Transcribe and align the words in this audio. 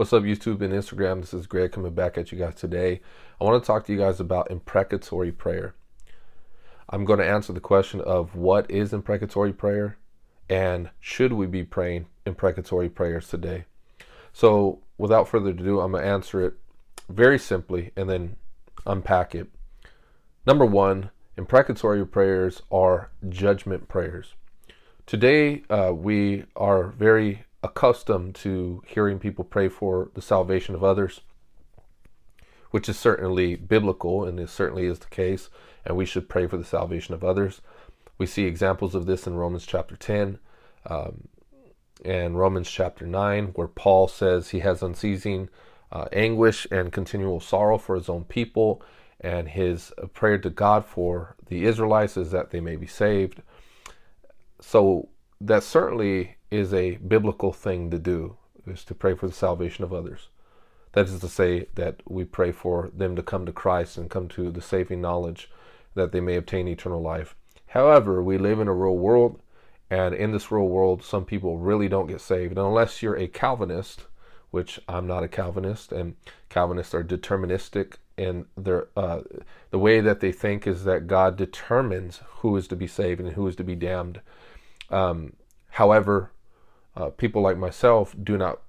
What's 0.00 0.14
up, 0.14 0.22
YouTube 0.22 0.62
and 0.62 0.72
Instagram? 0.72 1.20
This 1.20 1.34
is 1.34 1.46
Greg 1.46 1.72
coming 1.72 1.92
back 1.92 2.16
at 2.16 2.32
you 2.32 2.38
guys 2.38 2.54
today. 2.54 3.02
I 3.38 3.44
want 3.44 3.62
to 3.62 3.66
talk 3.66 3.84
to 3.84 3.92
you 3.92 3.98
guys 3.98 4.18
about 4.18 4.50
imprecatory 4.50 5.30
prayer. 5.30 5.74
I'm 6.88 7.04
going 7.04 7.18
to 7.18 7.28
answer 7.28 7.52
the 7.52 7.60
question 7.60 8.00
of 8.00 8.34
what 8.34 8.70
is 8.70 8.94
imprecatory 8.94 9.52
prayer 9.52 9.98
and 10.48 10.88
should 11.00 11.34
we 11.34 11.46
be 11.46 11.64
praying 11.64 12.06
imprecatory 12.24 12.88
prayers 12.88 13.28
today. 13.28 13.66
So, 14.32 14.78
without 14.96 15.28
further 15.28 15.50
ado, 15.50 15.80
I'm 15.80 15.92
going 15.92 16.02
to 16.02 16.08
answer 16.08 16.46
it 16.46 16.54
very 17.10 17.38
simply 17.38 17.90
and 17.94 18.08
then 18.08 18.36
unpack 18.86 19.34
it. 19.34 19.48
Number 20.46 20.64
one, 20.64 21.10
imprecatory 21.36 22.06
prayers 22.06 22.62
are 22.72 23.10
judgment 23.28 23.86
prayers. 23.86 24.32
Today, 25.04 25.62
uh, 25.68 25.92
we 25.94 26.46
are 26.56 26.86
very 26.86 27.44
accustomed 27.62 28.34
to 28.36 28.82
hearing 28.86 29.18
people 29.18 29.44
pray 29.44 29.68
for 29.68 30.10
the 30.14 30.22
salvation 30.22 30.74
of 30.74 30.82
others, 30.82 31.20
which 32.70 32.88
is 32.88 32.98
certainly 32.98 33.56
biblical 33.56 34.24
and 34.24 34.38
it 34.40 34.48
certainly 34.48 34.86
is 34.86 35.00
the 35.00 35.06
case, 35.06 35.50
and 35.84 35.96
we 35.96 36.06
should 36.06 36.28
pray 36.28 36.46
for 36.46 36.56
the 36.56 36.64
salvation 36.64 37.14
of 37.14 37.24
others. 37.24 37.60
We 38.18 38.26
see 38.26 38.44
examples 38.44 38.94
of 38.94 39.06
this 39.06 39.26
in 39.26 39.34
Romans 39.34 39.66
chapter 39.66 39.96
10 39.96 40.38
um, 40.86 41.28
and 42.04 42.38
Romans 42.38 42.70
chapter 42.70 43.06
9, 43.06 43.48
where 43.48 43.68
Paul 43.68 44.08
says 44.08 44.50
he 44.50 44.60
has 44.60 44.82
unceasing 44.82 45.48
uh, 45.92 46.06
anguish 46.12 46.66
and 46.70 46.92
continual 46.92 47.40
sorrow 47.40 47.78
for 47.78 47.96
his 47.96 48.08
own 48.08 48.24
people, 48.24 48.82
and 49.20 49.48
his 49.48 49.92
prayer 50.14 50.38
to 50.38 50.48
God 50.48 50.86
for 50.86 51.36
the 51.46 51.64
Israelites 51.64 52.16
is 52.16 52.30
that 52.30 52.50
they 52.50 52.60
may 52.60 52.76
be 52.76 52.86
saved. 52.86 53.42
So 54.60 55.08
that 55.40 55.62
certainly 55.62 56.36
is 56.50 56.74
a 56.74 56.96
biblical 56.96 57.52
thing 57.52 57.90
to 57.90 57.98
do, 57.98 58.36
is 58.66 58.84
to 58.84 58.94
pray 58.94 59.14
for 59.14 59.26
the 59.26 59.32
salvation 59.32 59.84
of 59.84 59.92
others. 59.92 60.28
That 60.92 61.06
is 61.06 61.20
to 61.20 61.28
say 61.28 61.68
that 61.74 62.02
we 62.06 62.24
pray 62.24 62.50
for 62.50 62.90
them 62.92 63.14
to 63.16 63.22
come 63.22 63.46
to 63.46 63.52
Christ 63.52 63.96
and 63.96 64.10
come 64.10 64.28
to 64.28 64.50
the 64.50 64.60
saving 64.60 65.00
knowledge 65.00 65.50
that 65.94 66.12
they 66.12 66.20
may 66.20 66.36
obtain 66.36 66.66
eternal 66.66 67.00
life. 67.00 67.36
However, 67.68 68.22
we 68.22 68.38
live 68.38 68.58
in 68.58 68.68
a 68.68 68.74
real 68.74 68.96
world, 68.96 69.40
and 69.88 70.14
in 70.14 70.32
this 70.32 70.50
real 70.50 70.68
world, 70.68 71.04
some 71.04 71.24
people 71.24 71.58
really 71.58 71.88
don't 71.88 72.08
get 72.08 72.20
saved. 72.20 72.56
And 72.56 72.66
unless 72.66 73.02
you're 73.02 73.16
a 73.16 73.28
Calvinist, 73.28 74.06
which 74.50 74.80
I'm 74.88 75.06
not 75.06 75.22
a 75.22 75.28
Calvinist, 75.28 75.92
and 75.92 76.16
Calvinists 76.48 76.94
are 76.94 77.04
deterministic 77.04 77.94
and 78.20 78.44
their 78.56 78.88
uh, 78.96 79.20
the 79.70 79.78
way 79.78 80.00
that 80.00 80.20
they 80.20 80.30
think 80.30 80.66
is 80.66 80.84
that 80.84 81.06
God 81.06 81.36
determines 81.36 82.20
who 82.40 82.54
is 82.56 82.68
to 82.68 82.76
be 82.76 82.86
saved 82.86 83.20
and 83.20 83.32
who 83.32 83.46
is 83.46 83.56
to 83.56 83.64
be 83.64 83.74
damned. 83.74 84.20
Um, 84.90 85.34
however, 85.70 86.30
uh, 87.00 87.10
people 87.10 87.40
like 87.40 87.56
myself 87.56 88.14
do 88.22 88.36
not 88.36 88.60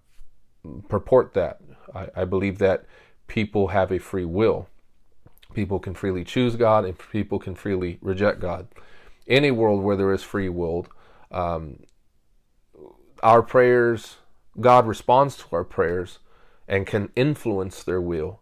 purport 0.87 1.33
that. 1.33 1.59
I, 1.93 2.07
I, 2.15 2.25
believe 2.25 2.59
that 2.59 2.85
people 3.27 3.69
have 3.69 3.91
a 3.91 3.99
free 3.99 4.25
will. 4.25 4.67
People 5.53 5.79
can 5.79 5.93
freely 5.93 6.23
choose 6.23 6.55
God 6.55 6.85
and 6.85 6.97
people 6.97 7.39
can 7.39 7.55
freely 7.55 7.97
reject 8.01 8.39
God. 8.39 8.67
In 9.27 9.43
a 9.43 9.51
world 9.51 9.83
where 9.83 9.97
there 9.97 10.13
is 10.13 10.23
free 10.23 10.49
will, 10.49 10.87
um, 11.29 11.83
our 13.21 13.41
prayers, 13.41 14.17
God 14.59 14.87
responds 14.87 15.35
to 15.37 15.45
our 15.51 15.63
prayers 15.63 16.19
and 16.67 16.87
can 16.87 17.09
influence 17.15 17.83
their 17.83 18.01
will. 18.01 18.39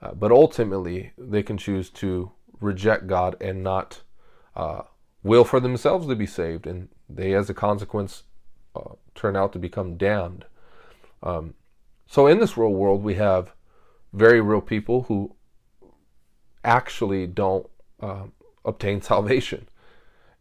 Uh, 0.00 0.14
but 0.14 0.32
ultimately, 0.32 1.12
they 1.16 1.44
can 1.44 1.56
choose 1.56 1.90
to 1.90 2.32
reject 2.60 3.06
God 3.06 3.36
and 3.40 3.62
not 3.62 4.02
uh, 4.56 4.82
will 5.22 5.44
for 5.44 5.60
themselves 5.60 6.08
to 6.08 6.16
be 6.16 6.26
saved. 6.26 6.66
And 6.66 6.88
they, 7.08 7.34
as 7.34 7.48
a 7.48 7.54
consequence, 7.54 8.24
uh, 8.74 8.94
turn 9.14 9.36
out 9.36 9.52
to 9.52 9.58
become 9.58 9.96
damned. 9.96 10.44
Um, 11.22 11.54
so 12.06 12.26
in 12.26 12.38
this 12.38 12.56
real 12.56 12.72
world, 12.72 13.02
we 13.02 13.14
have 13.14 13.52
very 14.12 14.40
real 14.40 14.60
people 14.60 15.04
who 15.04 15.34
actually 16.64 17.26
don't 17.26 17.68
uh, 18.00 18.24
obtain 18.64 19.00
salvation. 19.12 19.68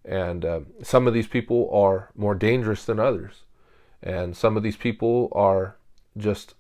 And 0.04 0.44
uh, 0.44 0.60
some 0.82 1.08
of 1.08 1.14
these 1.14 1.28
people 1.28 1.70
are 1.72 2.10
more 2.16 2.36
dangerous 2.36 2.86
than 2.86 3.00
others. 3.00 3.44
And 4.02 4.36
some 4.36 4.58
of 4.58 4.64
these 4.64 4.78
people 4.78 5.30
are 5.34 5.78
just 6.18 6.56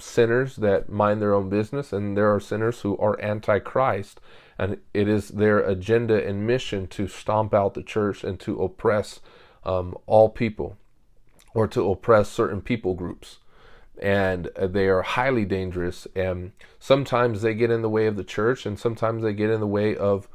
sinners 0.00 0.56
that 0.56 0.88
mind 0.88 1.20
their 1.20 1.34
own 1.34 1.48
business, 1.48 1.92
and 1.92 2.16
there 2.16 2.32
are 2.32 2.40
sinners 2.40 2.80
who 2.80 2.96
are 2.98 3.20
antichrist, 3.20 4.20
and 4.58 4.78
it 4.92 5.08
is 5.08 5.28
their 5.28 5.60
agenda 5.60 6.24
and 6.24 6.46
mission 6.46 6.86
to 6.88 7.08
stomp 7.08 7.54
out 7.54 7.74
the 7.74 7.82
church 7.82 8.22
and 8.24 8.38
to 8.40 8.62
oppress 8.62 9.20
um, 9.68 9.94
all 10.06 10.30
people 10.30 10.76
or 11.54 11.68
to 11.68 11.90
oppress 11.90 12.30
certain 12.30 12.60
people 12.60 12.94
groups. 12.94 13.38
And 14.00 14.50
they 14.56 14.86
are 14.86 15.02
highly 15.02 15.44
dangerous, 15.44 16.06
and 16.14 16.52
sometimes 16.78 17.42
they 17.42 17.52
get 17.52 17.70
in 17.70 17.82
the 17.82 17.88
way 17.88 18.06
of 18.06 18.16
the 18.16 18.22
church, 18.22 18.64
and 18.64 18.78
sometimes 18.78 19.24
they 19.24 19.32
get 19.32 19.50
in 19.50 19.60
the 19.60 19.66
way 19.66 19.96
of 19.96 20.28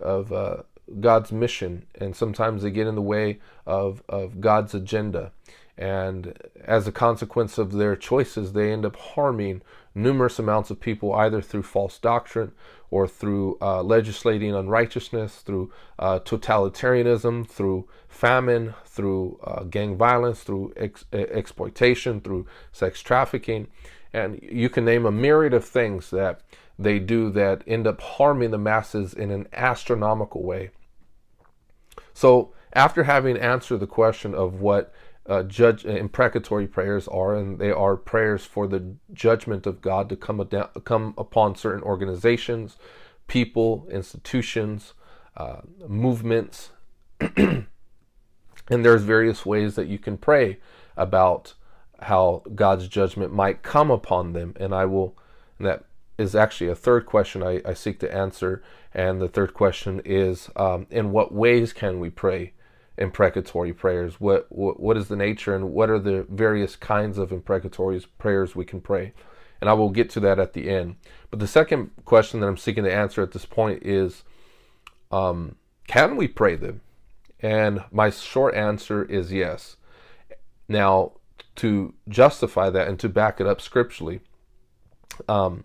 of 0.00 0.32
uh, 0.32 0.56
God's 0.98 1.30
mission, 1.30 1.86
and 1.94 2.16
sometimes 2.16 2.62
they 2.62 2.72
get 2.72 2.88
in 2.88 2.96
the 2.96 3.00
way 3.00 3.38
of 3.66 4.02
of 4.08 4.40
God's 4.40 4.74
agenda. 4.74 5.30
And 5.78 6.36
as 6.64 6.88
a 6.88 6.92
consequence 6.92 7.56
of 7.56 7.72
their 7.72 7.94
choices, 7.94 8.52
they 8.52 8.72
end 8.72 8.84
up 8.84 8.96
harming 8.96 9.62
numerous 9.94 10.38
amounts 10.38 10.70
of 10.70 10.80
people 10.80 11.12
either 11.14 11.40
through 11.40 11.62
false 11.62 11.98
doctrine 11.98 12.52
or 12.90 13.06
through 13.08 13.58
uh, 13.60 13.82
legislating 13.82 14.54
unrighteousness, 14.54 15.36
through 15.36 15.72
uh, 15.98 16.18
totalitarianism, 16.20 17.48
through 17.48 17.88
famine, 18.08 18.74
through 18.84 19.38
uh, 19.44 19.64
gang 19.64 19.96
violence, 19.96 20.42
through 20.42 20.72
ex- 20.76 21.04
exploitation, 21.12 22.20
through 22.20 22.46
sex 22.72 23.00
trafficking. 23.00 23.66
And 24.12 24.38
you 24.42 24.68
can 24.68 24.84
name 24.84 25.06
a 25.06 25.12
myriad 25.12 25.54
of 25.54 25.64
things 25.64 26.10
that 26.10 26.40
they 26.78 26.98
do 26.98 27.30
that 27.30 27.62
end 27.66 27.86
up 27.86 28.00
harming 28.00 28.50
the 28.50 28.58
masses 28.58 29.12
in 29.12 29.30
an 29.30 29.48
astronomical 29.52 30.42
way. 30.42 30.70
So, 32.12 32.52
after 32.72 33.04
having 33.04 33.36
answered 33.36 33.78
the 33.78 33.86
question 33.86 34.34
of 34.34 34.60
what 34.60 34.92
uh, 35.26 35.42
judge 35.42 35.86
uh, 35.86 35.90
imprecatory 35.90 36.66
prayers 36.66 37.08
are, 37.08 37.34
and 37.34 37.58
they 37.58 37.70
are 37.70 37.96
prayers 37.96 38.44
for 38.44 38.66
the 38.66 38.96
judgment 39.12 39.66
of 39.66 39.80
God 39.80 40.08
to 40.10 40.16
come 40.16 40.40
ad- 40.40 40.84
come 40.84 41.14
upon 41.16 41.56
certain 41.56 41.82
organizations, 41.82 42.76
people, 43.26 43.86
institutions, 43.90 44.92
uh, 45.36 45.60
movements, 45.88 46.70
and 47.36 47.66
there's 48.68 49.02
various 49.02 49.46
ways 49.46 49.74
that 49.76 49.88
you 49.88 49.98
can 49.98 50.16
pray 50.16 50.58
about 50.96 51.54
how 52.00 52.42
God's 52.54 52.88
judgment 52.88 53.32
might 53.32 53.62
come 53.62 53.90
upon 53.90 54.32
them, 54.32 54.54
and 54.60 54.74
I 54.74 54.84
will. 54.84 55.16
And 55.58 55.66
that 55.66 55.84
is 56.18 56.34
actually 56.34 56.70
a 56.70 56.76
third 56.76 57.06
question 57.06 57.42
I, 57.42 57.62
I 57.64 57.74
seek 57.74 57.98
to 58.00 58.14
answer, 58.14 58.62
and 58.92 59.20
the 59.20 59.28
third 59.28 59.54
question 59.54 60.02
is, 60.04 60.50
um, 60.56 60.86
in 60.90 61.10
what 61.12 61.32
ways 61.32 61.72
can 61.72 61.98
we 61.98 62.10
pray? 62.10 62.52
Imprecatory 62.96 63.72
prayers? 63.72 64.20
What, 64.20 64.46
what 64.50 64.80
what 64.80 64.96
is 64.96 65.08
the 65.08 65.16
nature 65.16 65.54
and 65.54 65.72
what 65.72 65.90
are 65.90 65.98
the 65.98 66.26
various 66.30 66.76
kinds 66.76 67.18
of 67.18 67.32
imprecatory 67.32 68.00
prayers 68.18 68.54
we 68.54 68.64
can 68.64 68.80
pray? 68.80 69.12
And 69.60 69.70
I 69.70 69.72
will 69.72 69.90
get 69.90 70.10
to 70.10 70.20
that 70.20 70.38
at 70.38 70.52
the 70.52 70.68
end. 70.68 70.96
But 71.30 71.38
the 71.38 71.46
second 71.46 71.90
question 72.04 72.40
that 72.40 72.46
I'm 72.46 72.56
seeking 72.56 72.84
to 72.84 72.92
answer 72.92 73.22
at 73.22 73.32
this 73.32 73.46
point 73.46 73.82
is, 73.82 74.22
um, 75.10 75.56
can 75.86 76.16
we 76.16 76.28
pray 76.28 76.56
them? 76.56 76.80
And 77.40 77.84
my 77.90 78.10
short 78.10 78.54
answer 78.54 79.04
is 79.04 79.32
yes. 79.32 79.76
Now, 80.68 81.12
to 81.56 81.94
justify 82.08 82.70
that 82.70 82.88
and 82.88 82.98
to 83.00 83.08
back 83.08 83.40
it 83.40 83.46
up 83.46 83.60
scripturally, 83.60 84.20
um, 85.28 85.64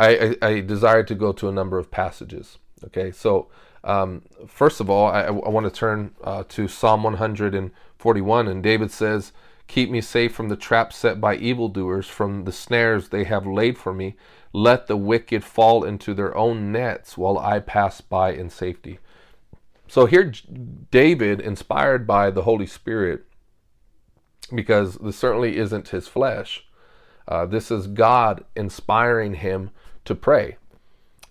I, 0.00 0.36
I, 0.42 0.46
I 0.46 0.60
desire 0.60 1.02
to 1.04 1.14
go 1.14 1.32
to 1.32 1.48
a 1.48 1.52
number 1.52 1.78
of 1.78 1.90
passages. 1.90 2.58
Okay, 2.84 3.10
so 3.10 3.48
um, 3.84 4.22
first 4.46 4.80
of 4.80 4.90
all, 4.90 5.06
I, 5.06 5.22
I 5.22 5.30
want 5.30 5.64
to 5.64 5.70
turn 5.70 6.12
uh, 6.22 6.44
to 6.48 6.68
Psalm 6.68 7.02
141, 7.02 8.48
and 8.48 8.62
David 8.62 8.90
says, 8.90 9.32
Keep 9.66 9.90
me 9.90 10.00
safe 10.00 10.34
from 10.34 10.48
the 10.48 10.56
traps 10.56 10.96
set 10.96 11.20
by 11.20 11.36
evildoers, 11.36 12.06
from 12.06 12.44
the 12.44 12.52
snares 12.52 13.08
they 13.08 13.24
have 13.24 13.46
laid 13.46 13.76
for 13.76 13.92
me. 13.92 14.16
Let 14.52 14.86
the 14.86 14.96
wicked 14.96 15.44
fall 15.44 15.84
into 15.84 16.14
their 16.14 16.34
own 16.36 16.72
nets 16.72 17.18
while 17.18 17.38
I 17.38 17.60
pass 17.60 18.00
by 18.00 18.32
in 18.32 18.48
safety. 18.48 18.98
So 19.86 20.06
here, 20.06 20.32
David, 20.90 21.40
inspired 21.40 22.06
by 22.06 22.30
the 22.30 22.42
Holy 22.42 22.66
Spirit, 22.66 23.24
because 24.54 24.96
this 24.96 25.18
certainly 25.18 25.58
isn't 25.58 25.88
his 25.88 26.08
flesh, 26.08 26.66
uh, 27.26 27.44
this 27.44 27.70
is 27.70 27.86
God 27.86 28.44
inspiring 28.56 29.34
him 29.34 29.70
to 30.06 30.14
pray. 30.14 30.56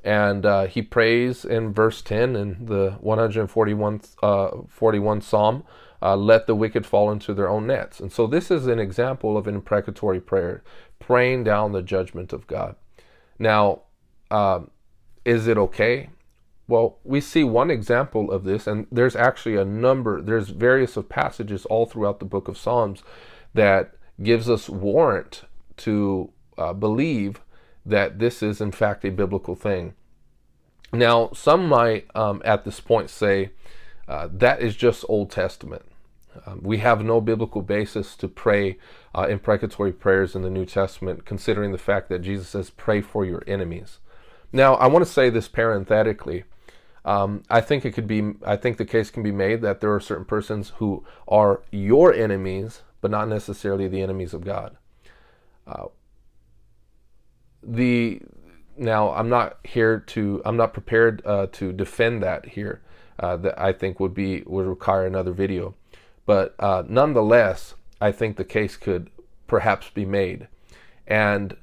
And 0.04 0.46
uh, 0.46 0.66
he 0.68 0.82
prays 0.82 1.44
in 1.44 1.74
verse 1.74 2.02
10 2.02 2.36
in 2.36 2.66
the 2.66 2.98
141 3.02 4.02
uh, 4.24 4.50
41 4.70 5.22
Psalm, 5.22 5.64
uh, 6.02 6.16
let 6.16 6.48
the 6.48 6.56
wicked 6.56 6.86
fall 6.86 7.12
into 7.12 7.34
their 7.34 7.50
own 7.50 7.68
nets. 7.68 8.00
And 8.00 8.12
so 8.12 8.28
this 8.28 8.52
is 8.52 8.68
an 8.68 8.80
example 8.80 9.38
of 9.38 9.48
an 9.48 9.56
imprecatory 9.56 10.22
prayer, 10.22 10.64
praying 11.00 11.44
down 11.44 11.72
the 11.72 11.82
judgment 11.82 12.32
of 12.34 12.48
God. 12.48 12.76
Now, 13.40 13.82
um, 14.32 14.72
is 15.26 15.48
it 15.48 15.58
okay? 15.58 16.10
Well, 16.68 17.00
we 17.04 17.22
see 17.22 17.44
one 17.44 17.72
example 17.72 18.32
of 18.32 18.44
this, 18.44 18.68
and 18.68 18.88
there's 18.92 19.16
actually 19.16 19.56
a 19.56 19.66
number, 19.66 20.22
there's 20.22 20.50
various 20.50 20.98
of 20.98 21.08
passages 21.08 21.66
all 21.66 21.86
throughout 21.86 22.20
the 22.20 22.26
book 22.26 22.48
of 22.48 22.58
Psalms 22.58 23.04
that 23.54 23.94
gives 24.22 24.50
us 24.50 24.70
warrant 24.70 25.44
to 25.78 26.32
uh, 26.58 26.74
believe 26.74 27.42
that 27.88 28.19
this 28.19 28.44
is 28.44 28.62
in 28.62 28.72
fact 28.72 29.06
a 29.06 29.12
biblical 29.12 29.56
thing. 29.56 29.94
Now, 30.94 31.31
some 31.34 31.68
might 31.68 32.07
um, 32.16 32.42
at 32.45 32.63
this 32.63 32.80
point 32.80 33.10
say 33.10 33.51
uh, 34.07 34.30
that 34.31 34.62
is 34.62 34.75
just 34.75 35.06
Old 35.10 35.31
Testament. 35.31 35.84
Um, 36.45 36.62
we 36.63 36.78
have 36.78 37.04
no 37.04 37.19
biblical 37.19 37.62
basis 37.62 38.16
to 38.18 38.28
pray 38.28 38.78
uh, 39.16 39.28
imprecatory 39.30 39.92
prayers 39.92 40.36
in 40.36 40.44
the 40.44 40.50
New 40.50 40.66
Testament, 40.66 41.25
considering 41.25 41.72
the 41.72 41.78
fact 41.78 42.10
that 42.10 42.19
Jesus 42.19 42.50
says, 42.50 42.69
pray 42.69 43.01
for 43.01 43.25
your 43.25 43.44
enemies. 43.48 44.00
Now, 44.51 44.75
I 44.75 44.88
want 44.88 45.06
to 45.06 45.12
say 45.12 45.30
this 45.30 45.48
parenthetically. 45.48 46.44
Um, 47.04 47.44
I 47.50 47.62
think 47.62 47.86
it 47.86 47.92
could 47.92 48.07
be, 48.07 48.34
I 48.45 48.56
think 48.56 48.78
the 48.78 48.86
case 48.86 49.10
can 49.10 49.24
be 49.24 49.31
made 49.31 49.62
that 49.62 49.81
there 49.81 49.94
are 49.94 50.00
certain 50.00 50.25
persons 50.25 50.74
who 50.78 51.06
are 51.28 51.62
your 51.72 52.13
enemies, 52.13 52.81
but 53.01 53.12
not 53.12 53.28
necessarily 53.28 53.88
the 53.88 54.01
enemies 54.01 54.34
of 54.34 54.44
God. 54.44 54.78
Uh, 55.66 55.86
the 57.68 58.22
now 58.78 59.12
I'm 59.14 59.30
not 59.30 59.58
here 59.64 60.00
to, 60.00 60.42
I'm 60.46 60.58
not 60.58 60.74
prepared 60.74 61.22
uh, 61.25 61.48
to 61.54 61.74
defend 61.74 62.24
that 62.24 62.46
here. 62.50 62.81
Uh, 63.19 63.36
that 63.36 63.60
I 63.60 63.74
think 63.74 64.00
would 64.00 64.14
be 64.14 64.44
would 64.46 64.68
require 64.68 65.04
another 65.04 65.31
video. 65.31 65.74
But 66.28 66.54
uh, 66.60 66.84
nonetheless, 66.88 67.74
I 68.00 68.12
think 68.12 68.38
the 68.38 68.44
case 68.44 68.78
could 68.78 69.10
perhaps 69.48 69.90
be 69.90 70.06
made. 70.06 70.48
And 71.08 71.58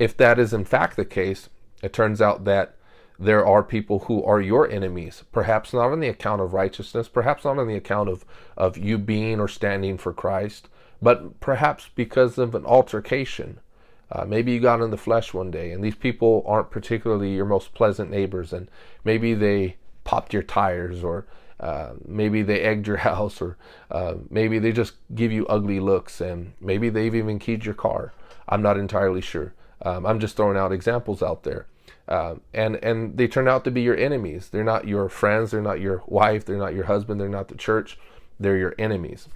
if 0.00 0.16
that 0.16 0.40
is 0.40 0.52
in 0.52 0.64
fact 0.64 0.96
the 0.96 1.04
case, 1.04 1.48
it 1.80 1.92
turns 1.92 2.20
out 2.20 2.44
that 2.46 2.74
there 3.20 3.46
are 3.46 3.62
people 3.62 4.00
who 4.00 4.24
are 4.24 4.40
your 4.40 4.68
enemies, 4.68 5.22
perhaps 5.30 5.72
not 5.72 5.92
on 5.92 6.00
the 6.00 6.08
account 6.08 6.42
of 6.42 6.52
righteousness, 6.52 7.06
perhaps 7.08 7.44
not 7.44 7.58
on 7.58 7.68
the 7.68 7.76
account 7.76 8.08
of, 8.08 8.24
of 8.56 8.76
you 8.76 8.98
being 8.98 9.38
or 9.38 9.46
standing 9.46 9.96
for 9.96 10.12
Christ, 10.12 10.68
but 11.00 11.38
perhaps 11.38 11.88
because 11.94 12.36
of 12.36 12.56
an 12.56 12.64
altercation. 12.64 13.60
Uh, 14.10 14.24
maybe 14.24 14.52
you 14.52 14.60
got 14.60 14.80
in 14.80 14.90
the 14.90 14.96
flesh 14.96 15.32
one 15.32 15.50
day, 15.50 15.72
and 15.72 15.82
these 15.82 15.94
people 15.94 16.44
aren't 16.46 16.70
particularly 16.70 17.34
your 17.34 17.46
most 17.46 17.74
pleasant 17.74 18.10
neighbors, 18.10 18.52
and 18.52 18.68
maybe 19.02 19.34
they 19.34 19.76
popped 20.04 20.32
your 20.32 20.42
tires 20.42 21.02
or 21.02 21.26
uh, 21.60 21.94
maybe 22.06 22.42
they 22.42 22.60
egged 22.60 22.86
your 22.86 22.96
house, 23.08 23.40
or 23.40 23.56
uh, 23.90 24.14
maybe 24.30 24.58
they 24.58 24.72
just 24.72 24.94
give 25.14 25.32
you 25.32 25.46
ugly 25.46 25.80
looks, 25.80 26.20
and 26.20 26.52
maybe 26.60 26.88
they've 26.88 27.14
even 27.14 27.38
keyed 27.38 27.64
your 27.64 27.74
car. 27.74 28.12
I'm 28.48 28.62
not 28.62 28.76
entirely 28.76 29.20
sure. 29.20 29.54
Um, 29.82 30.06
I'm 30.06 30.20
just 30.20 30.36
throwing 30.36 30.56
out 30.56 30.72
examples 30.72 31.22
out 31.22 31.42
there. 31.42 31.66
Uh, 32.06 32.34
and 32.52 32.76
and 32.84 33.16
they 33.16 33.26
turn 33.26 33.48
out 33.48 33.64
to 33.64 33.70
be 33.70 33.80
your 33.80 33.96
enemies. 33.96 34.50
They're 34.50 34.64
not 34.64 34.86
your 34.86 35.08
friends. 35.08 35.50
They're 35.50 35.62
not 35.62 35.80
your 35.80 36.02
wife. 36.06 36.44
They're 36.44 36.58
not 36.58 36.74
your 36.74 36.84
husband. 36.84 37.18
They're 37.18 37.28
not 37.28 37.48
the 37.48 37.54
church. 37.54 37.98
They're 38.38 38.58
your 38.58 38.74
enemies. 38.78 39.28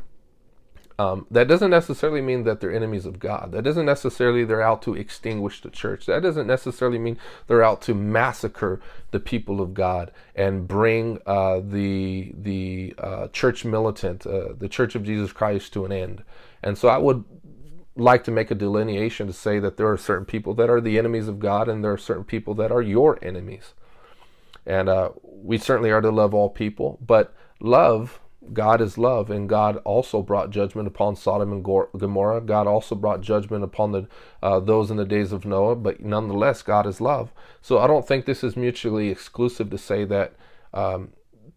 Um, 1.01 1.27
that 1.31 1.47
doesn't 1.47 1.71
necessarily 1.71 2.21
mean 2.21 2.43
that 2.43 2.59
they're 2.59 2.75
enemies 2.75 3.07
of 3.07 3.21
God. 3.21 3.53
That 3.53 3.63
doesn't 3.63 3.87
necessarily 3.87 4.45
they're 4.45 4.63
out 4.63 4.83
to 4.83 4.95
extinguish 4.95 5.61
the 5.61 5.71
church. 5.71 6.07
That 6.07 6.23
doesn't 6.23 6.49
necessarily 6.49 6.99
mean 6.99 7.19
they're 7.47 7.63
out 7.63 7.81
to 7.83 7.95
massacre 7.95 8.81
the 9.13 9.21
people 9.21 9.61
of 9.61 9.75
God 9.75 10.11
and 10.35 10.67
bring 10.67 11.21
uh, 11.25 11.61
the 11.63 12.33
the 12.37 12.95
uh, 12.99 13.29
church 13.29 13.65
militant, 13.65 14.27
uh, 14.27 14.55
the 14.59 14.69
Church 14.69 14.97
of 14.97 15.05
Jesus 15.05 15.33
Christ, 15.33 15.73
to 15.75 15.85
an 15.85 15.93
end. 15.93 16.25
And 16.65 16.77
so 16.77 16.89
I 16.89 16.99
would 16.99 17.25
like 17.95 18.25
to 18.25 18.33
make 18.33 18.51
a 18.51 18.57
delineation 18.57 19.29
to 19.29 19.33
say 19.33 19.61
that 19.61 19.77
there 19.77 19.89
are 19.89 19.97
certain 19.97 20.25
people 20.25 20.53
that 20.55 20.69
are 20.69 20.81
the 20.81 20.99
enemies 20.99 21.29
of 21.29 21.39
God, 21.39 21.69
and 21.69 21.85
there 21.85 21.93
are 21.93 21.99
certain 21.99 22.25
people 22.25 22.55
that 22.55 22.73
are 22.73 22.83
your 22.83 23.21
enemies. 23.23 23.73
And 24.67 24.89
uh, 24.89 25.11
we 25.23 25.59
certainly 25.59 25.93
are 25.93 26.01
to 26.01 26.11
love 26.11 26.35
all 26.35 26.51
people, 26.51 26.99
but 27.01 27.35
love 27.61 28.21
God 28.53 28.81
is 28.81 28.97
love, 28.97 29.31
and 29.31 29.49
God 29.49 29.79
also 29.79 30.23
brought 30.23 30.51
judgment 30.51 30.87
upon 30.87 31.17
Sodom 31.17 31.53
and 31.53 31.65
Gomorrah. 31.65 32.41
God 32.41 32.67
also 32.67 32.95
brought 32.95 33.21
judgment 33.21 33.65
upon 33.65 33.93
the 33.93 34.07
uh, 34.43 34.61
those 34.61 34.91
in 34.91 34.97
the 34.97 35.05
days 35.05 35.33
of 35.33 35.45
Noah, 35.45 35.75
but 35.77 36.01
nonetheless, 36.01 36.63
God 36.63 36.87
is 36.87 37.01
love. 37.01 37.33
So 37.61 37.79
I 37.79 37.87
don't 37.87 38.07
think 38.07 38.25
this 38.25 38.45
is 38.45 38.57
mutually 38.57 39.09
exclusive 39.11 39.71
to 39.71 39.79
say 39.79 40.05
that 40.05 40.35
um, 40.73 41.11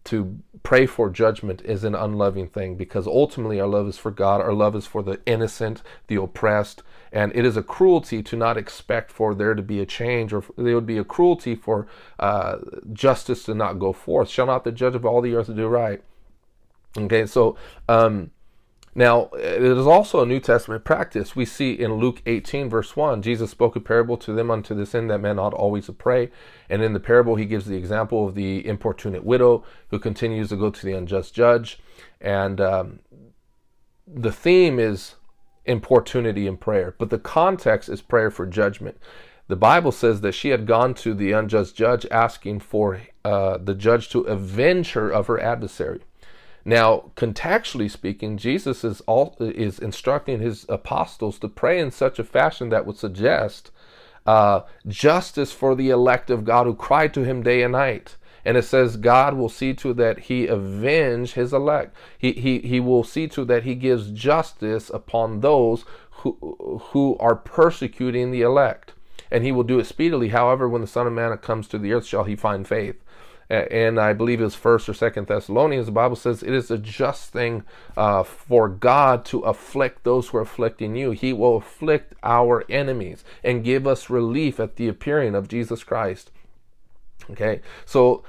to 0.04 0.40
pray 0.64 0.86
for 0.86 1.08
judgment 1.08 1.62
is 1.62 1.84
an 1.84 1.94
unloving 1.94 2.48
thing, 2.48 2.74
because 2.76 3.06
ultimately 3.06 3.60
our 3.60 3.68
love 3.68 3.86
is 3.86 3.98
for 3.98 4.10
God. 4.10 4.40
Our 4.40 4.52
love 4.52 4.74
is 4.74 4.86
for 4.86 5.02
the 5.02 5.20
innocent, 5.24 5.82
the 6.08 6.16
oppressed, 6.16 6.82
and 7.12 7.30
it 7.36 7.44
is 7.44 7.56
a 7.56 7.62
cruelty 7.62 8.22
to 8.24 8.36
not 8.36 8.56
expect 8.56 9.12
for 9.12 9.34
there 9.34 9.54
to 9.54 9.62
be 9.62 9.80
a 9.80 9.86
change, 9.86 10.32
or 10.32 10.42
there 10.58 10.74
would 10.74 10.86
be 10.86 10.98
a 10.98 11.04
cruelty 11.04 11.54
for 11.54 11.86
uh, 12.18 12.56
justice 12.92 13.44
to 13.44 13.54
not 13.54 13.78
go 13.78 13.92
forth. 13.92 14.28
Shall 14.28 14.46
not 14.46 14.64
the 14.64 14.72
judge 14.72 14.96
of 14.96 15.06
all 15.06 15.20
the 15.20 15.34
earth 15.36 15.54
do 15.54 15.68
right? 15.68 16.02
Okay, 16.96 17.26
so 17.26 17.56
um, 17.88 18.30
now 18.94 19.30
it 19.34 19.62
is 19.62 19.86
also 19.86 20.20
a 20.20 20.26
New 20.26 20.40
Testament 20.40 20.84
practice. 20.84 21.34
We 21.34 21.46
see 21.46 21.72
in 21.72 21.94
Luke 21.94 22.20
18, 22.26 22.68
verse 22.68 22.94
1, 22.94 23.22
Jesus 23.22 23.50
spoke 23.50 23.74
a 23.76 23.80
parable 23.80 24.18
to 24.18 24.34
them 24.34 24.50
unto 24.50 24.74
this 24.74 24.94
end 24.94 25.10
that 25.10 25.18
men 25.18 25.38
ought 25.38 25.54
always 25.54 25.86
to 25.86 25.92
pray. 25.92 26.30
And 26.68 26.82
in 26.82 26.92
the 26.92 27.00
parable, 27.00 27.36
he 27.36 27.46
gives 27.46 27.64
the 27.64 27.76
example 27.76 28.26
of 28.26 28.34
the 28.34 28.66
importunate 28.66 29.24
widow 29.24 29.64
who 29.88 29.98
continues 29.98 30.50
to 30.50 30.56
go 30.56 30.70
to 30.70 30.86
the 30.86 30.92
unjust 30.92 31.34
judge. 31.34 31.80
And 32.20 32.60
um, 32.60 32.98
the 34.06 34.32
theme 34.32 34.78
is 34.78 35.14
importunity 35.64 36.46
in 36.46 36.58
prayer, 36.58 36.94
but 36.98 37.08
the 37.08 37.18
context 37.18 37.88
is 37.88 38.02
prayer 38.02 38.30
for 38.30 38.46
judgment. 38.46 38.98
The 39.48 39.56
Bible 39.56 39.92
says 39.92 40.20
that 40.20 40.32
she 40.32 40.50
had 40.50 40.66
gone 40.66 40.92
to 40.94 41.14
the 41.14 41.32
unjust 41.32 41.76
judge 41.76 42.06
asking 42.10 42.60
for 42.60 43.00
uh, 43.24 43.58
the 43.58 43.74
judge 43.74 44.10
to 44.10 44.20
avenge 44.20 44.92
her 44.92 45.10
of 45.10 45.28
her 45.28 45.40
adversary. 45.40 46.02
Now, 46.64 47.10
contextually 47.16 47.90
speaking, 47.90 48.36
Jesus 48.36 48.84
is 48.84 49.00
all, 49.02 49.36
is 49.40 49.78
instructing 49.78 50.40
his 50.40 50.64
apostles 50.68 51.38
to 51.40 51.48
pray 51.48 51.80
in 51.80 51.90
such 51.90 52.18
a 52.18 52.24
fashion 52.24 52.68
that 52.68 52.86
would 52.86 52.96
suggest 52.96 53.70
uh, 54.26 54.60
justice 54.86 55.52
for 55.52 55.74
the 55.74 55.90
elect 55.90 56.30
of 56.30 56.44
God 56.44 56.66
who 56.66 56.74
cry 56.74 57.08
to 57.08 57.24
him 57.24 57.42
day 57.42 57.62
and 57.62 57.72
night. 57.72 58.16
And 58.44 58.56
it 58.56 58.64
says 58.64 58.96
God 58.96 59.34
will 59.34 59.48
see 59.48 59.74
to 59.74 59.92
that 59.94 60.20
he 60.20 60.46
avenge 60.46 61.32
his 61.32 61.52
elect. 61.52 61.96
He, 62.16 62.32
he, 62.32 62.58
he 62.60 62.80
will 62.80 63.04
see 63.04 63.26
to 63.28 63.44
that 63.44 63.64
he 63.64 63.74
gives 63.74 64.10
justice 64.10 64.90
upon 64.90 65.40
those 65.40 65.84
who, 66.10 66.80
who 66.90 67.16
are 67.18 67.36
persecuting 67.36 68.30
the 68.30 68.42
elect. 68.42 68.94
And 69.30 69.44
he 69.44 69.52
will 69.52 69.62
do 69.62 69.78
it 69.78 69.86
speedily. 69.86 70.28
However, 70.28 70.68
when 70.68 70.80
the 70.80 70.86
Son 70.86 71.06
of 71.06 71.12
Man 71.12 71.36
comes 71.38 71.66
to 71.68 71.78
the 71.78 71.92
earth, 71.92 72.06
shall 72.06 72.24
he 72.24 72.36
find 72.36 72.66
faith 72.66 73.01
and 73.52 74.00
I 74.00 74.14
believe 74.14 74.40
it's 74.40 74.54
First 74.54 74.88
or 74.88 74.94
Second 74.94 75.26
Thessalonians. 75.26 75.86
The 75.86 75.92
Bible 75.92 76.16
says 76.16 76.42
it 76.42 76.52
is 76.54 76.70
a 76.70 76.78
just 76.78 77.32
thing 77.32 77.64
uh, 77.96 78.22
for 78.22 78.68
God 78.68 79.24
to 79.26 79.40
afflict 79.40 80.04
those 80.04 80.28
who 80.28 80.38
are 80.38 80.42
afflicting 80.42 80.96
you. 80.96 81.10
He 81.10 81.32
will 81.32 81.56
afflict 81.56 82.14
our 82.22 82.64
enemies 82.70 83.24
and 83.44 83.64
give 83.64 83.86
us 83.86 84.08
relief 84.08 84.58
at 84.58 84.76
the 84.76 84.88
appearing 84.88 85.34
of 85.34 85.48
Jesus 85.48 85.84
Christ. 85.84 86.30
Okay, 87.30 87.60
so 87.84 88.24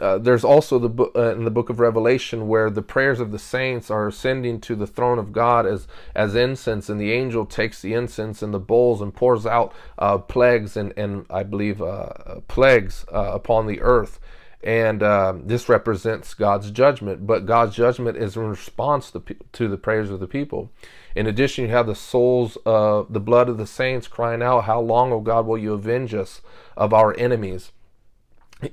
uh, 0.00 0.16
there's 0.16 0.44
also 0.44 0.78
the 0.78 0.88
book 0.88 1.12
uh, 1.14 1.34
in 1.34 1.44
the 1.44 1.50
book 1.50 1.68
of 1.68 1.80
Revelation 1.80 2.48
where 2.48 2.70
the 2.70 2.80
prayers 2.80 3.20
of 3.20 3.30
the 3.30 3.38
saints 3.38 3.90
are 3.90 4.08
ascending 4.08 4.60
to 4.62 4.74
the 4.74 4.86
throne 4.86 5.18
of 5.18 5.32
God 5.32 5.66
as 5.66 5.86
as 6.14 6.34
incense, 6.34 6.88
and 6.88 6.98
the 6.98 7.12
angel 7.12 7.44
takes 7.44 7.82
the 7.82 7.92
incense 7.92 8.42
and 8.42 8.54
the 8.54 8.58
bowls 8.58 9.02
and 9.02 9.14
pours 9.14 9.44
out 9.44 9.74
uh, 9.98 10.16
plagues 10.16 10.78
and 10.78 10.94
and 10.96 11.26
I 11.28 11.42
believe 11.42 11.82
uh, 11.82 12.40
plagues 12.48 13.04
uh, 13.12 13.32
upon 13.34 13.66
the 13.66 13.82
earth 13.82 14.18
and 14.62 15.02
uh, 15.02 15.34
this 15.42 15.68
represents 15.68 16.34
God's 16.34 16.70
judgment. 16.70 17.26
But 17.26 17.46
God's 17.46 17.74
judgment 17.74 18.16
is 18.16 18.36
in 18.36 18.44
response 18.48 19.10
to, 19.10 19.22
to 19.52 19.68
the 19.68 19.76
prayers 19.76 20.10
of 20.10 20.20
the 20.20 20.28
people. 20.28 20.70
In 21.14 21.26
addition, 21.26 21.64
you 21.64 21.70
have 21.70 21.86
the 21.86 21.94
souls, 21.94 22.56
of 22.64 23.12
the 23.12 23.20
blood 23.20 23.48
of 23.48 23.58
the 23.58 23.66
saints 23.66 24.08
crying 24.08 24.42
out, 24.42 24.64
"How 24.64 24.80
long, 24.80 25.12
O 25.12 25.20
God, 25.20 25.46
will 25.46 25.58
you 25.58 25.72
avenge 25.74 26.14
us 26.14 26.40
of 26.76 26.92
our 26.92 27.16
enemies?" 27.18 27.72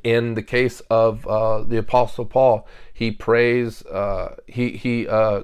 In 0.03 0.35
the 0.35 0.43
case 0.43 0.81
of 0.91 1.25
uh, 1.25 1.63
the 1.63 1.77
Apostle 1.77 2.25
Paul, 2.25 2.67
he 2.93 3.09
prays, 3.11 3.83
uh, 3.87 4.35
he 4.45 4.77
he 4.77 5.07
uh, 5.07 5.43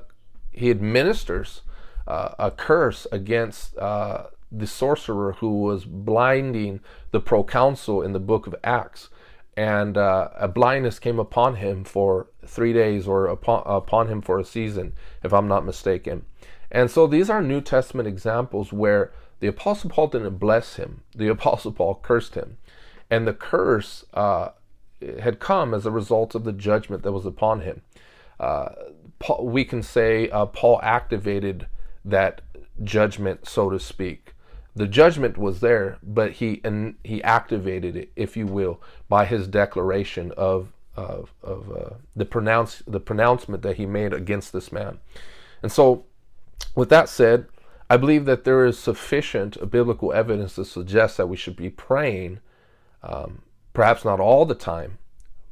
he 0.52 0.70
administers 0.70 1.64
uh, 2.08 2.36
a 2.38 2.52
curse 2.52 3.08
against 3.12 3.76
the 3.76 4.68
sorcerer 4.68 5.34
who 5.34 5.62
was 5.62 5.84
blinding 5.86 6.80
the 7.12 7.20
proconsul 7.20 8.02
in 8.04 8.14
the 8.14 8.20
book 8.20 8.48
of 8.48 8.56
Acts 8.64 9.10
and 9.58 9.98
uh, 9.98 10.30
a 10.36 10.48
blindness 10.48 11.00
came 11.00 11.20
upon 11.20 11.56
him 11.56 11.84
for 11.84 12.28
three 12.46 12.74
days 12.74 13.08
or 13.08 13.28
upon, 13.28 13.64
upon 13.66 14.08
him 14.08 14.22
for 14.22 14.38
a 14.38 14.46
season, 14.46 14.94
if 15.24 15.34
I'm 15.34 15.48
not 15.48 15.66
mistaken. 15.66 16.26
And 16.72 16.92
so 16.92 17.08
these 17.08 17.30
are 17.30 17.42
New 17.42 17.62
Testament 17.62 18.08
examples 18.08 18.74
where 18.74 19.14
the 19.40 19.48
Apostle 19.48 19.90
Paul 19.90 20.08
didn't 20.08 20.38
bless 20.38 20.76
him, 20.76 21.02
the 21.16 21.28
Apostle 21.30 21.72
Paul 21.72 22.00
cursed 22.02 22.36
him. 22.36 22.58
And 23.10 23.28
the 23.28 23.34
curse 23.34 24.04
uh, 24.14 24.50
had 25.20 25.40
come 25.40 25.74
as 25.74 25.86
a 25.86 25.92
result 25.92 26.36
of 26.36 26.44
the 26.44 26.54
judgment 26.54 27.04
that 27.04 27.12
was 27.12 27.26
upon 27.26 27.62
him. 27.62 27.82
Uh, 28.40 28.70
Paul, 29.20 29.48
we 29.48 29.64
can 29.64 29.82
say 29.82 30.30
uh, 30.30 30.48
Paul 30.48 30.80
activated 30.84 31.68
that 32.04 32.42
judgment, 32.84 33.48
so 33.48 33.70
to 33.70 33.80
speak 33.80 34.35
the 34.76 34.88
judgment 34.88 35.38
was 35.38 35.62
there, 35.62 35.98
but 36.04 36.34
he 36.34 36.62
and 36.64 36.96
he 37.04 37.24
activated 37.24 37.96
it, 37.96 38.12
if 38.16 38.36
you 38.36 38.46
will, 38.46 38.82
by 39.08 39.26
his 39.26 39.48
declaration 39.48 40.32
of 40.36 40.74
of, 40.98 41.34
of 41.44 41.72
uh, 41.72 41.90
the 42.16 42.26
pronounce 42.26 42.84
the 42.86 43.00
pronouncement 43.00 43.64
that 43.64 43.78
he 43.78 43.86
made 43.86 44.14
against 44.14 44.54
this 44.54 44.72
man. 44.72 45.00
And 45.64 45.72
so, 45.72 46.06
with 46.76 46.90
that 46.90 47.10
said, 47.10 47.48
I 47.90 47.98
believe 47.98 48.26
that 48.26 48.44
there 48.44 48.66
is 48.66 48.78
sufficient 48.78 49.70
biblical 49.70 50.12
evidence 50.12 50.56
to 50.56 50.66
suggest 50.66 51.18
that 51.18 51.28
we 51.28 51.38
should 51.38 51.56
be 51.56 51.70
praying, 51.70 52.40
um, 53.04 53.44
perhaps 53.74 54.04
not 54.04 54.20
all 54.20 54.46
the 54.46 54.56
time, 54.56 54.98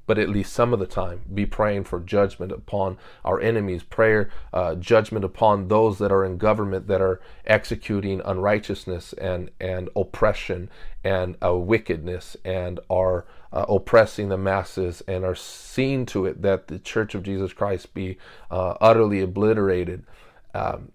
but 0.05 0.17
at 0.17 0.29
least 0.29 0.51
some 0.51 0.73
of 0.73 0.79
the 0.79 0.87
time, 0.87 1.21
be 1.33 1.45
praying 1.45 1.85
for 1.85 1.99
judgment 1.99 2.51
upon 2.51 2.97
our 3.23 3.39
enemies, 3.39 3.83
prayer, 3.83 4.29
uh, 4.51 4.75
judgment 4.75 5.23
upon 5.23 5.69
those 5.69 5.97
that 5.99 6.11
are 6.11 6.25
in 6.25 6.37
government 6.37 6.87
that 6.87 7.01
are 7.01 7.21
executing 7.45 8.21
unrighteousness 8.25 9.13
and, 9.13 9.49
and 9.61 9.89
oppression 9.95 10.69
and 11.03 11.37
uh, 11.43 11.55
wickedness 11.55 12.35
and 12.43 12.79
are 12.89 13.25
uh, 13.53 13.65
oppressing 13.69 14.29
the 14.29 14.37
masses 14.37 15.01
and 15.07 15.23
are 15.23 15.35
seeing 15.35 16.05
to 16.05 16.25
it 16.25 16.41
that 16.41 16.67
the 16.67 16.79
Church 16.79 17.15
of 17.15 17.23
Jesus 17.23 17.53
Christ 17.53 17.93
be 17.93 18.17
uh, 18.51 18.75
utterly 18.81 19.21
obliterated. 19.21 20.05
Um, 20.53 20.91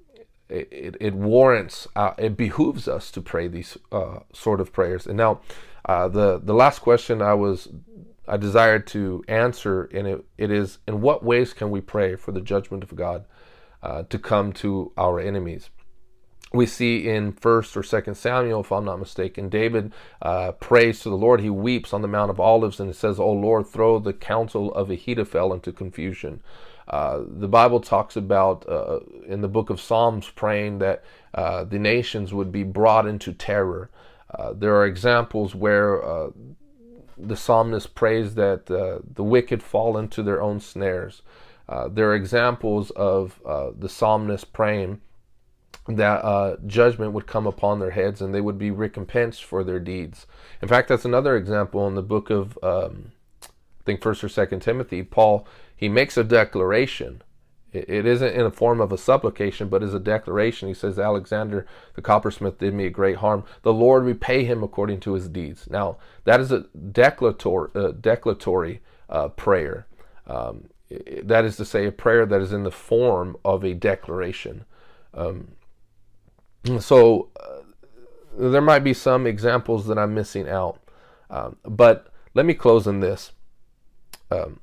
it, 0.51 0.69
it, 0.71 0.97
it, 1.01 1.15
warrants, 1.15 1.87
uh, 1.95 2.15
it 2.19 2.37
behooves 2.37 2.89
us 2.89 3.11
to 3.13 3.21
pray 3.23 3.49
these 3.49 3.77
uh, 3.93 4.21
sort 4.33 4.61
of 4.61 4.73
prayers. 4.73 5.07
And 5.07 5.17
now, 5.17 5.41
the 5.87 6.39
the 6.43 6.53
last 6.53 6.81
question 6.81 7.23
I 7.23 7.33
was 7.33 7.69
I 8.29 8.37
desire 8.37 8.79
to 8.79 9.25
answer, 9.27 9.85
and 9.85 10.07
it, 10.07 10.25
it 10.37 10.51
is 10.51 10.79
in 10.87 11.01
what 11.01 11.25
ways 11.25 11.53
can 11.53 11.71
we 11.71 11.81
pray 11.81 12.17
for 12.17 12.33
the 12.33 12.41
judgment 12.41 12.83
of 12.83 12.95
God 12.95 13.25
uh, 13.83 14.03
to 14.05 14.19
come 14.19 14.53
to 14.55 14.93
our 14.97 15.19
enemies? 15.19 15.71
We 16.53 16.65
see 16.65 17.09
in 17.09 17.33
First 17.33 17.77
or 17.77 17.83
Second 17.83 18.15
Samuel, 18.15 18.61
if 18.61 18.73
I'm 18.73 18.85
not 18.85 18.99
mistaken, 18.99 19.49
David 19.51 19.93
uh, 20.23 20.53
prays 20.53 21.01
to 21.01 21.11
the 21.11 21.17
Lord. 21.17 21.41
He 21.41 21.51
weeps 21.51 21.93
on 21.93 22.01
the 22.01 22.09
Mount 22.09 22.31
of 22.31 22.41
Olives, 22.41 22.81
and 22.81 22.89
it 22.89 22.97
says, 22.97 23.21
"O 23.21 23.31
Lord, 23.31 23.67
throw 23.67 23.99
the 23.99 24.15
counsel 24.15 24.73
of 24.75 24.91
Ahithophel 24.91 25.53
into 25.53 25.73
confusion." 25.73 26.43
Uh, 26.89 27.21
the 27.27 27.49
Bible 27.49 27.81
talks 27.81 28.17
about 28.17 28.67
uh, 28.67 29.01
in 29.27 29.43
the 29.43 29.49
book 29.49 29.69
of 29.69 29.81
Psalms 29.81 30.31
praying 30.31 30.79
that 30.79 31.05
uh, 31.35 31.65
the 31.65 31.79
nations 31.79 32.33
would 32.33 32.51
be 32.51 32.63
brought 32.63 33.07
into 33.07 33.35
terror. 33.35 33.91
Uh, 34.31 34.55
there 34.55 34.75
are 34.75 34.87
examples 34.87 35.55
where 35.55 36.03
uh, 36.03 36.31
the 37.19 37.37
psalmist 37.37 37.95
prays 37.95 38.35
that 38.35 38.71
uh, 38.71 39.01
the 39.15 39.25
wicked 39.25 39.63
fall 39.63 39.97
into 39.97 40.23
their 40.23 40.41
own 40.41 40.61
snares. 40.61 41.23
Uh, 41.69 41.89
there 41.89 42.11
are 42.11 42.15
examples 42.15 42.91
of 42.93 43.41
uh, 43.45 43.71
the 43.77 43.89
psalmist 43.89 44.53
praying 44.53 45.01
that 45.87 46.25
uh, 46.25 46.57
judgment 46.67 47.13
would 47.13 47.27
come 47.27 47.47
upon 47.47 47.79
their 47.79 47.91
heads 47.91 48.21
and 48.21 48.35
they 48.35 48.41
would 48.41 48.59
be 48.59 48.71
recompensed 48.71 49.45
for 49.45 49.65
their 49.65 49.81
deeds. 49.81 50.27
In 50.63 50.69
fact, 50.69 50.89
that's 50.89 51.05
another 51.05 51.37
example 51.37 51.87
in 51.87 51.95
the 51.95 52.03
book 52.03 52.31
of, 52.31 52.59
um, 52.63 53.13
I 53.43 53.85
think, 53.85 54.03
First 54.03 54.23
or 54.23 54.29
Second 54.29 54.61
Timothy. 54.61 55.03
Paul 55.03 55.47
he 55.79 55.89
makes 55.89 56.17
a 56.17 56.25
declaration 56.25 57.23
it 57.73 58.07
isn't 58.07 58.35
in 58.35 58.45
the 58.45 58.51
form 58.51 58.81
of 58.81 58.93
a 58.93 58.99
supplication, 58.99 59.69
but 59.69 59.83
as 59.83 59.93
a 59.93 60.01
declaration. 60.01 60.69
He 60.69 60.75
says, 60.75 60.99
Alexander 60.99 61.67
the 61.95 62.03
coppersmith 62.03 62.59
did 62.59 62.73
me 62.73 62.87
a 62.87 62.91
great 62.91 63.17
harm. 63.17 63.45
The 63.63 63.73
Lord 63.73 64.05
repay 64.05 64.45
him 64.45 64.63
according 64.63 65.01
to 65.01 65.15
his 65.15 65.29
deeds. 65.29 65.69
Now, 65.71 65.99
that 66.25 66.41
is 66.41 66.51
a 66.51 66.65
declaratory, 66.93 67.71
uh, 67.75 67.93
declaratory 67.93 68.81
uh, 69.11 69.29
prayer. 69.29 69.87
Um, 70.27 70.69
that 71.23 71.45
is 71.45 71.57
to 71.59 71.67
say, 71.67 71.87
a 71.87 71.93
prayer 71.93 72.25
that 72.25 72.41
is 72.41 72.53
in 72.53 72.65
the 72.65 72.71
form 72.71 73.37
of 73.45 73.65
a 73.65 73.75
declaration. 73.75 74.65
Um, 75.13 75.49
so, 76.81 77.29
uh, 77.39 77.63
there 78.39 78.63
might 78.63 78.85
be 78.85 78.95
some 78.95 79.27
examples 79.27 79.87
that 79.87 79.99
I'm 79.99 80.15
missing 80.15 80.49
out. 80.49 80.81
Um, 81.29 81.57
but 81.65 82.07
let 82.33 82.47
me 82.47 82.55
close 82.55 82.87
on 82.87 83.01
this. 83.01 83.33
Um, 84.31 84.61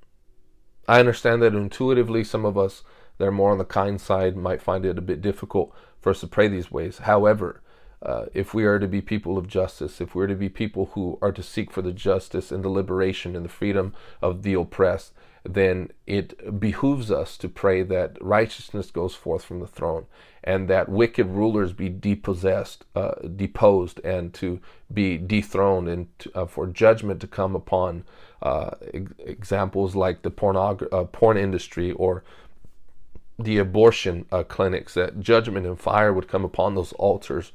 I 0.88 1.00
understand 1.00 1.42
that 1.42 1.54
intuitively 1.54 2.24
some 2.24 2.46
of 2.46 2.58
us 2.58 2.84
that 3.18 3.28
are 3.28 3.32
more 3.32 3.52
on 3.52 3.58
the 3.58 3.66
kind 3.66 4.00
side 4.00 4.36
might 4.36 4.62
find 4.62 4.86
it 4.86 4.98
a 4.98 5.02
bit 5.02 5.22
difficult 5.22 5.74
for 6.00 6.10
us 6.12 6.20
to 6.22 6.28
pray 6.28 6.48
these 6.48 6.72
ways. 6.72 7.00
However, 7.00 7.62
uh, 8.02 8.26
if 8.34 8.54
we 8.54 8.66
are 8.66 8.78
to 8.78 8.88
be 8.88 9.02
people 9.02 9.38
of 9.38 9.48
justice, 9.48 10.00
if 10.00 10.14
we're 10.14 10.28
to 10.28 10.36
be 10.36 10.50
people 10.50 10.92
who 10.94 11.18
are 11.22 11.32
to 11.32 11.42
seek 11.42 11.72
for 11.72 11.82
the 11.82 11.94
justice 11.94 12.52
and 12.52 12.64
the 12.64 12.70
liberation 12.70 13.36
and 13.36 13.46
the 13.46 13.50
freedom 13.50 13.94
of 14.22 14.44
the 14.44 14.54
oppressed, 14.54 15.14
then 15.44 15.92
it 16.08 16.60
behooves 16.60 17.12
us 17.12 17.38
to 17.38 17.48
pray 17.48 17.84
that 17.84 18.18
righteousness 18.20 18.92
goes 18.92 19.16
forth 19.16 19.44
from 19.44 19.60
the 19.60 19.68
throne 19.68 20.06
and 20.46 20.68
that 20.68 20.88
wicked 20.88 21.26
rulers 21.26 21.74
be 21.74 21.90
depossessed, 21.90 22.86
uh, 22.96 23.16
deposed, 23.36 24.00
and 24.04 24.32
to 24.36 24.62
be 24.94 25.18
dethroned, 25.18 25.88
and 25.88 26.08
to, 26.20 26.32
uh, 26.38 26.46
for 26.46 26.68
judgment 26.68 27.20
to 27.20 27.28
come 27.28 27.56
upon 27.56 28.04
uh, 28.44 28.70
examples 29.18 29.96
like 29.96 30.22
the 30.22 30.88
uh, 30.92 31.04
porn 31.06 31.36
industry 31.36 31.92
or 31.94 32.24
the 33.38 33.58
abortion 33.58 34.26
uh, 34.32 34.44
clinics, 34.44 34.94
that 34.94 35.20
judgment 35.20 35.66
and 35.66 35.80
fire 35.80 36.14
would 36.14 36.28
come 36.28 36.46
upon 36.46 36.76
those 36.76 36.94
altars, 36.94 37.52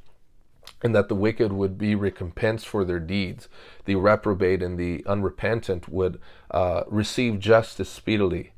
and 0.82 0.94
that 0.94 1.08
the 1.08 1.14
wicked 1.14 1.52
would 1.52 1.78
be 1.78 1.94
recompensed 1.94 2.68
for 2.68 2.84
their 2.84 3.00
deeds. 3.00 3.48
The 3.86 3.96
reprobate 3.96 4.62
and 4.62 4.78
the 4.78 5.04
unrepentant 5.06 5.88
would 5.88 6.20
uh, 6.50 6.82
receive 6.86 7.40
justice 7.40 7.88
speedily. 7.88 8.52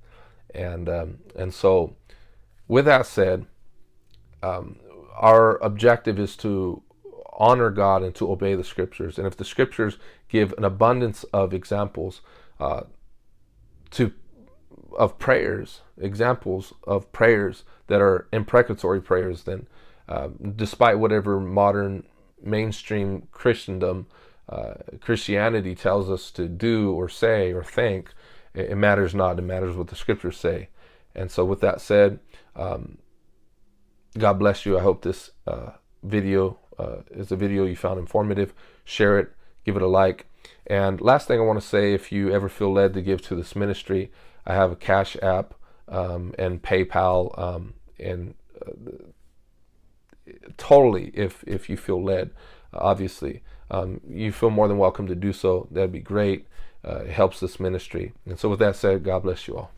And, 0.55 0.89
um, 0.89 1.19
and 1.37 1.55
so, 1.55 1.97
with 2.69 2.85
that 2.87 3.07
said, 3.07 3.47
um, 4.43 4.77
our 5.15 5.57
objective 5.63 6.19
is 6.19 6.37
to 6.39 6.83
honor 7.35 7.71
God 7.71 8.03
and 8.03 8.15
to 8.17 8.31
obey 8.31 8.55
the 8.55 8.65
scriptures. 8.65 9.19
And 9.19 9.27
if 9.27 9.37
the 9.37 9.45
scriptures 9.45 9.97
give 10.29 10.53
an 10.59 10.65
abundance 10.65 11.25
of 11.33 11.55
examples 11.55 12.21
uh, 12.61 12.83
to 13.93 14.13
of 14.99 15.19
prayers, 15.19 15.81
examples 15.99 16.73
of 16.85 17.11
prayers 17.13 17.65
that 17.87 18.01
are 18.01 18.29
imprecatory 18.33 19.01
prayers, 19.01 19.45
then 19.45 19.67
uh, 20.09 20.29
despite 20.57 20.99
whatever 20.99 21.41
modern 21.41 22.05
mainstream 22.43 23.29
Christendom, 23.31 24.07
uh, 24.49 24.75
Christianity 25.01 25.75
tells 25.75 26.11
us 26.11 26.31
to 26.33 26.49
do 26.49 26.93
or 26.93 27.09
say 27.09 27.53
or 27.53 27.63
think, 27.63 28.13
it, 28.55 28.71
it, 28.71 28.77
matters 28.77 29.15
not. 29.15 29.39
It 29.39 29.43
matters 29.43 29.77
what 29.77 29.89
the 29.89 29.97
scriptures 29.97 30.37
say. 30.37 30.69
And 31.15 31.31
so, 31.31 31.45
with 31.45 31.61
that 31.61 31.81
said, 31.81 32.19
um, 32.57 32.99
God 34.19 34.39
bless 34.39 34.67
you. 34.67 34.79
I 34.79 34.83
hope 34.83 35.03
this 35.03 35.31
uh, 35.47 35.71
video 36.03 36.59
uh, 36.79 37.03
is 37.11 37.33
a 37.33 37.37
video 37.37 37.65
you 37.65 37.77
found 37.77 37.99
informative. 37.99 38.53
Share 38.85 39.19
it, 39.19 39.33
give 39.65 39.77
it 39.77 39.83
a 39.83 39.87
like. 39.87 40.27
And 40.67 41.01
last 41.01 41.29
thing 41.29 41.41
I 41.41 41.45
want 41.45 41.61
to 41.61 41.67
say 41.67 41.95
if 41.95 42.13
you 42.13 42.31
ever 42.31 42.49
feel 42.49 42.73
led 42.73 42.95
to 42.95 43.03
give 43.03 43.23
to 43.23 43.35
this 43.35 43.55
ministry, 43.57 44.11
I 44.47 44.55
have 44.55 44.73
a 44.73 44.77
Cash 44.77 45.17
App 45.23 45.55
um, 45.89 46.35
and 46.39 46.63
PayPal, 46.63 47.39
um, 47.39 47.75
and 47.99 48.35
uh, 48.65 48.73
totally, 50.57 51.11
if 51.15 51.45
if 51.47 51.69
you 51.69 51.77
feel 51.77 52.03
led, 52.03 52.31
obviously, 52.73 53.43
um, 53.71 54.01
you 54.09 54.33
feel 54.33 54.51
more 54.51 54.69
than 54.69 54.79
welcome 54.79 55.07
to 55.07 55.15
do 55.15 55.33
so. 55.33 55.69
That'd 55.71 55.93
be 55.93 56.01
great. 56.01 56.47
Uh, 56.85 57.05
it 57.05 57.11
helps 57.11 57.41
this 57.41 57.61
ministry. 57.61 58.13
And 58.27 58.39
so, 58.39 58.49
with 58.49 58.59
that 58.59 58.77
said, 58.77 59.05
God 59.05 59.23
bless 59.23 59.47
you 59.47 59.57
all. 59.57 59.71